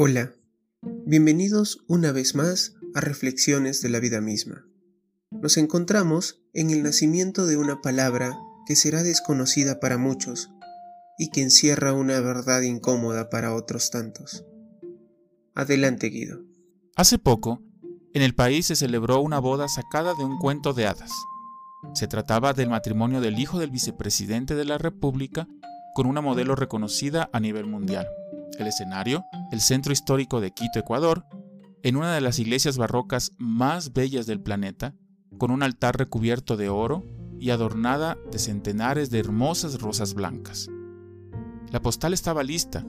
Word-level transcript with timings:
Hola, 0.00 0.30
bienvenidos 1.06 1.84
una 1.88 2.12
vez 2.12 2.36
más 2.36 2.76
a 2.94 3.00
Reflexiones 3.00 3.82
de 3.82 3.88
la 3.88 3.98
vida 3.98 4.20
misma. 4.20 4.64
Nos 5.32 5.56
encontramos 5.56 6.40
en 6.54 6.70
el 6.70 6.84
nacimiento 6.84 7.46
de 7.46 7.56
una 7.56 7.80
palabra 7.80 8.38
que 8.64 8.76
será 8.76 9.02
desconocida 9.02 9.80
para 9.80 9.98
muchos 9.98 10.50
y 11.18 11.30
que 11.30 11.42
encierra 11.42 11.94
una 11.94 12.20
verdad 12.20 12.60
incómoda 12.60 13.28
para 13.28 13.52
otros 13.52 13.90
tantos. 13.90 14.44
Adelante, 15.56 16.10
Guido. 16.10 16.44
Hace 16.94 17.18
poco, 17.18 17.60
en 18.14 18.22
el 18.22 18.36
país 18.36 18.66
se 18.66 18.76
celebró 18.76 19.20
una 19.20 19.40
boda 19.40 19.66
sacada 19.66 20.14
de 20.14 20.24
un 20.24 20.38
cuento 20.38 20.74
de 20.74 20.86
hadas. 20.86 21.10
Se 21.94 22.06
trataba 22.06 22.52
del 22.52 22.68
matrimonio 22.68 23.20
del 23.20 23.40
hijo 23.40 23.58
del 23.58 23.72
vicepresidente 23.72 24.54
de 24.54 24.64
la 24.64 24.78
República 24.78 25.48
con 25.96 26.06
una 26.06 26.20
modelo 26.20 26.54
reconocida 26.54 27.28
a 27.32 27.40
nivel 27.40 27.66
mundial. 27.66 28.06
El 28.58 28.66
escenario, 28.66 29.24
el 29.52 29.60
centro 29.60 29.92
histórico 29.92 30.40
de 30.40 30.50
Quito, 30.50 30.80
Ecuador, 30.80 31.24
en 31.84 31.96
una 31.96 32.12
de 32.14 32.20
las 32.20 32.40
iglesias 32.40 32.76
barrocas 32.76 33.32
más 33.38 33.92
bellas 33.92 34.26
del 34.26 34.40
planeta, 34.40 34.94
con 35.38 35.52
un 35.52 35.62
altar 35.62 35.96
recubierto 35.96 36.56
de 36.56 36.68
oro 36.68 37.06
y 37.38 37.50
adornada 37.50 38.18
de 38.32 38.38
centenares 38.40 39.10
de 39.10 39.20
hermosas 39.20 39.80
rosas 39.80 40.14
blancas. 40.14 40.68
La 41.70 41.80
postal 41.80 42.12
estaba 42.12 42.42
lista, 42.42 42.84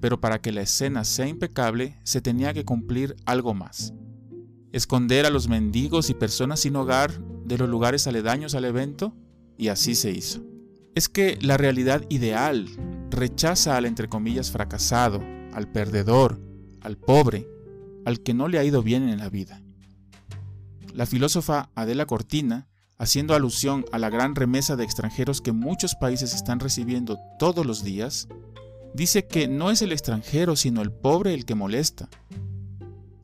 pero 0.00 0.20
para 0.20 0.40
que 0.40 0.50
la 0.50 0.62
escena 0.62 1.04
sea 1.04 1.28
impecable 1.28 2.00
se 2.02 2.20
tenía 2.20 2.52
que 2.52 2.64
cumplir 2.64 3.14
algo 3.26 3.54
más. 3.54 3.94
Esconder 4.72 5.24
a 5.24 5.30
los 5.30 5.48
mendigos 5.48 6.10
y 6.10 6.14
personas 6.14 6.60
sin 6.60 6.74
hogar 6.74 7.12
de 7.44 7.58
los 7.58 7.68
lugares 7.68 8.08
aledaños 8.08 8.56
al 8.56 8.64
evento, 8.64 9.14
y 9.56 9.68
así 9.68 9.94
se 9.94 10.10
hizo. 10.10 10.42
Es 10.94 11.08
que 11.08 11.38
la 11.40 11.56
realidad 11.56 12.04
ideal 12.08 12.68
rechaza 13.16 13.76
al 13.76 13.86
entre 13.86 14.08
comillas 14.08 14.50
fracasado, 14.50 15.20
al 15.52 15.68
perdedor, 15.72 16.40
al 16.82 16.96
pobre, 16.96 17.48
al 18.04 18.20
que 18.20 18.34
no 18.34 18.46
le 18.46 18.58
ha 18.58 18.64
ido 18.64 18.82
bien 18.82 19.08
en 19.08 19.18
la 19.18 19.28
vida. 19.28 19.62
La 20.92 21.06
filósofa 21.06 21.70
Adela 21.74 22.06
Cortina, 22.06 22.68
haciendo 22.98 23.34
alusión 23.34 23.84
a 23.92 23.98
la 23.98 24.10
gran 24.10 24.34
remesa 24.34 24.76
de 24.76 24.84
extranjeros 24.84 25.40
que 25.40 25.52
muchos 25.52 25.94
países 25.94 26.34
están 26.34 26.60
recibiendo 26.60 27.18
todos 27.38 27.66
los 27.66 27.82
días, 27.82 28.28
dice 28.94 29.26
que 29.26 29.48
no 29.48 29.70
es 29.70 29.82
el 29.82 29.92
extranjero 29.92 30.56
sino 30.56 30.80
el 30.80 30.92
pobre 30.92 31.34
el 31.34 31.44
que 31.44 31.54
molesta, 31.54 32.08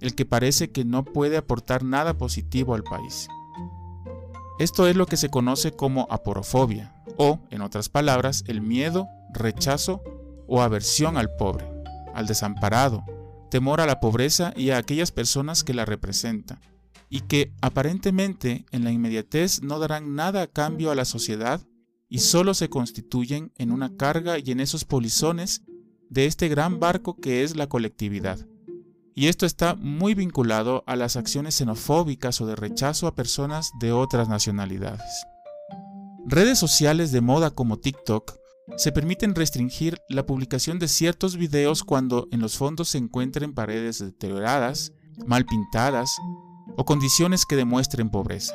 el 0.01 0.15
que 0.15 0.27
parece 0.27 0.71
que 0.71 0.85
no 0.85 1.05
puede 1.05 1.37
aportar 1.37 1.85
nada 1.85 2.19
positivo 2.19 2.75
al 2.75 2.83
país. 2.83 3.29
Esto 4.59 4.87
es 4.87 4.97
lo 4.97 5.07
que 5.07 5.17
se 5.17 5.31
conoce 5.31 5.73
como 5.73 6.07
aporofobia, 6.11 6.95
o, 7.17 7.41
en 7.51 7.63
otras 7.63 7.89
palabras, 7.89 8.45
el 8.47 8.61
miedo, 8.61 9.09
rechazo 9.33 10.03
o 10.47 10.63
aversión 10.63 11.17
al 11.17 11.35
pobre, 11.37 11.67
al 12.15 12.27
desamparado, 12.27 13.05
temor 13.51 13.81
a 13.81 13.87
la 13.87 14.01
pobreza 14.01 14.53
y 14.57 14.71
a 14.71 14.79
aquellas 14.79 15.13
personas 15.13 15.65
que 15.65 15.75
la 15.75 15.85
representan, 15.85 16.61
y 17.09 17.21
que 17.21 17.53
aparentemente 17.61 18.65
en 18.71 18.85
la 18.85 18.91
inmediatez 18.91 19.63
no 19.63 19.79
darán 19.79 20.15
nada 20.15 20.43
a 20.43 20.47
cambio 20.47 20.91
a 20.91 20.95
la 20.95 21.05
sociedad 21.05 21.61
y 22.09 22.19
solo 22.19 22.55
se 22.55 22.69
constituyen 22.69 23.53
en 23.57 23.73
una 23.73 23.97
carga 23.97 24.39
y 24.39 24.51
en 24.51 24.61
esos 24.61 24.85
polizones 24.85 25.63
de 26.11 26.27
este 26.27 26.49
gran 26.49 26.79
barco 26.79 27.17
que 27.17 27.43
es 27.43 27.57
la 27.57 27.69
colectividad. 27.69 28.39
Y 29.15 29.29
esto 29.29 29.47
está 29.47 29.75
muy 29.75 30.15
vinculado 30.15 30.85
a 30.87 30.97
las 30.97 31.17
acciones 31.17 31.55
xenofóbicas 31.55 32.41
o 32.41 32.47
de 32.47 32.57
rechazo 32.57 33.07
a 33.07 33.15
personas 33.15 33.71
de 33.81 33.93
otras 33.93 34.29
nacionalidades. 34.29 35.27
Redes 36.27 36.59
sociales 36.59 37.13
de 37.13 37.21
moda 37.21 37.51
como 37.51 37.79
TikTok 37.79 38.42
se 38.77 38.93
permiten 38.93 39.35
restringir 39.35 39.99
la 40.09 40.27
publicación 40.27 40.79
de 40.79 40.89
ciertos 40.89 41.37
videos 41.37 41.83
cuando 41.85 42.29
en 42.31 42.41
los 42.41 42.57
fondos 42.57 42.89
se 42.89 42.99
encuentren 42.99 43.55
paredes 43.55 43.99
deterioradas, 43.99 44.93
mal 45.27 45.45
pintadas 45.45 46.17
o 46.77 46.85
condiciones 46.85 47.45
que 47.45 47.57
demuestren 47.57 48.11
pobreza. 48.11 48.55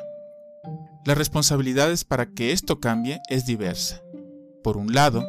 Las 1.06 1.18
responsabilidades 1.18 2.04
para 2.04 2.32
que 2.32 2.52
esto 2.52 2.80
cambie 2.80 3.20
es 3.30 3.46
diversa. 3.46 4.02
Por 4.64 4.78
un 4.78 4.94
lado, 4.94 5.26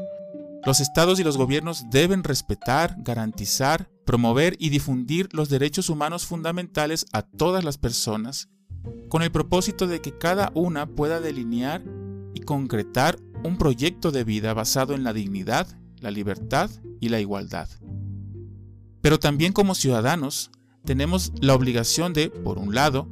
los 0.64 0.80
estados 0.80 1.20
y 1.20 1.24
los 1.24 1.36
gobiernos 1.36 1.84
deben 1.90 2.24
respetar, 2.24 2.96
garantizar, 2.98 3.88
promover 4.04 4.56
y 4.58 4.70
difundir 4.70 5.28
los 5.32 5.48
derechos 5.48 5.88
humanos 5.88 6.26
fundamentales 6.26 7.06
a 7.12 7.22
todas 7.22 7.62
las 7.62 7.78
personas, 7.78 8.48
con 9.08 9.22
el 9.22 9.30
propósito 9.30 9.86
de 9.86 10.00
que 10.00 10.16
cada 10.16 10.50
una 10.54 10.86
pueda 10.86 11.20
delinear 11.20 11.82
concretar 12.40 13.18
un 13.44 13.56
proyecto 13.56 14.10
de 14.10 14.24
vida 14.24 14.54
basado 14.54 14.94
en 14.94 15.04
la 15.04 15.12
dignidad, 15.12 15.66
la 16.00 16.10
libertad 16.10 16.70
y 17.00 17.08
la 17.08 17.20
igualdad. 17.20 17.68
Pero 19.00 19.18
también 19.18 19.52
como 19.52 19.74
ciudadanos 19.74 20.50
tenemos 20.84 21.32
la 21.40 21.54
obligación 21.54 22.12
de, 22.12 22.30
por 22.30 22.58
un 22.58 22.74
lado, 22.74 23.08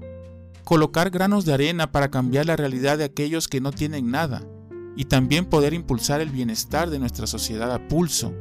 colocar 0.65 1.11
granos 1.11 1.45
de 1.45 1.53
arena 1.53 1.93
para 1.93 2.11
cambiar 2.11 2.47
la 2.47 2.57
realidad 2.57 2.99
de 2.99 3.05
aquellos 3.05 3.49
que 3.49 3.61
no 3.61 3.73
tienen 3.73 4.11
nada, 4.11 4.43
y 4.97 5.05
también 5.05 5.45
poder 5.45 5.75
impulsar 5.75 6.21
el 6.21 6.31
bienestar 6.31 6.91
de 6.91 6.99
nuestra 6.99 7.27
sociedad 7.27 7.73
a 7.73 7.87
pulso, 7.87 8.35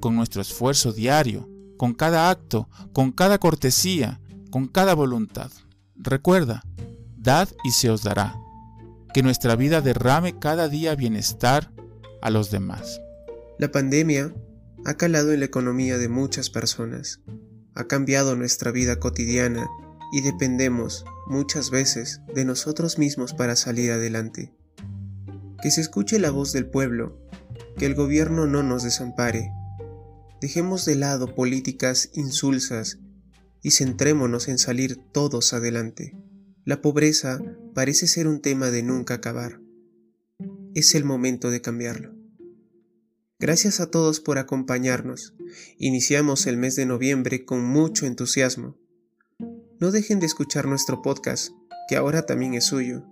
con 0.00 0.16
nuestro 0.16 0.42
esfuerzo 0.42 0.92
diario, 0.92 1.48
con 1.78 1.94
cada 1.94 2.28
acto, 2.28 2.68
con 2.92 3.12
cada 3.12 3.38
cortesía, 3.38 4.20
con 4.50 4.66
cada 4.66 4.94
voluntad. 4.94 5.50
Recuerda, 5.94 6.62
dad 7.16 7.48
y 7.64 7.70
se 7.70 7.88
os 7.88 8.02
dará 8.02 8.41
que 9.12 9.22
nuestra 9.22 9.56
vida 9.56 9.80
derrame 9.80 10.38
cada 10.38 10.68
día 10.68 10.94
bienestar 10.94 11.72
a 12.20 12.30
los 12.30 12.50
demás. 12.50 13.00
La 13.58 13.70
pandemia 13.70 14.34
ha 14.84 14.94
calado 14.94 15.32
en 15.32 15.40
la 15.40 15.46
economía 15.46 15.98
de 15.98 16.08
muchas 16.08 16.50
personas, 16.50 17.20
ha 17.74 17.84
cambiado 17.84 18.36
nuestra 18.36 18.70
vida 18.70 18.98
cotidiana 18.98 19.68
y 20.12 20.20
dependemos 20.20 21.04
muchas 21.26 21.70
veces 21.70 22.20
de 22.34 22.44
nosotros 22.44 22.98
mismos 22.98 23.34
para 23.34 23.56
salir 23.56 23.92
adelante. 23.92 24.52
Que 25.62 25.70
se 25.70 25.80
escuche 25.80 26.18
la 26.18 26.30
voz 26.30 26.52
del 26.52 26.66
pueblo, 26.66 27.18
que 27.78 27.86
el 27.86 27.94
gobierno 27.94 28.46
no 28.46 28.62
nos 28.62 28.82
desampare. 28.82 29.50
Dejemos 30.40 30.84
de 30.84 30.96
lado 30.96 31.34
políticas 31.34 32.10
insulsas 32.14 32.98
y 33.62 33.70
centrémonos 33.70 34.48
en 34.48 34.58
salir 34.58 34.98
todos 35.12 35.52
adelante. 35.52 36.16
La 36.64 36.80
pobreza 36.80 37.40
parece 37.74 38.06
ser 38.06 38.28
un 38.28 38.40
tema 38.40 38.70
de 38.70 38.84
nunca 38.84 39.14
acabar. 39.14 39.60
Es 40.76 40.94
el 40.94 41.04
momento 41.04 41.50
de 41.50 41.60
cambiarlo. 41.60 42.14
Gracias 43.40 43.80
a 43.80 43.90
todos 43.90 44.20
por 44.20 44.38
acompañarnos. 44.38 45.34
Iniciamos 45.76 46.46
el 46.46 46.56
mes 46.56 46.76
de 46.76 46.86
noviembre 46.86 47.44
con 47.44 47.64
mucho 47.64 48.06
entusiasmo. 48.06 48.78
No 49.80 49.90
dejen 49.90 50.20
de 50.20 50.26
escuchar 50.26 50.68
nuestro 50.68 51.02
podcast, 51.02 51.50
que 51.88 51.96
ahora 51.96 52.26
también 52.26 52.54
es 52.54 52.66
suyo. 52.66 53.04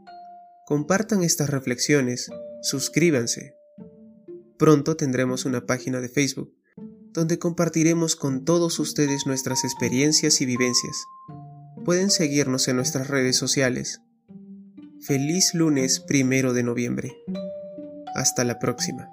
Compartan 0.65 1.25
estas 1.25 1.51
reflexiones, 1.51 2.31
suscríbanse. 2.63 3.57
Pronto 4.59 4.97
tendremos 4.97 5.45
una 5.45 5.67
página 5.67 6.01
de 6.01 6.09
Facebook, 6.09 6.55
donde 7.13 7.41
compartiremos 7.41 8.15
con 8.15 8.45
todos 8.45 8.79
ustedes 8.79 9.27
nuestras 9.27 9.65
experiencias 9.65 10.41
y 10.41 10.47
vivencias 10.47 10.95
pueden 11.85 12.11
seguirnos 12.11 12.69
en 12.69 12.77
nuestras 12.77 13.09
redes 13.09 13.37
sociales. 13.37 14.01
Feliz 15.01 15.55
lunes 15.55 16.01
primero 16.01 16.53
de 16.53 16.63
noviembre. 16.63 17.17
Hasta 18.15 18.45
la 18.45 18.59
próxima. 18.59 19.09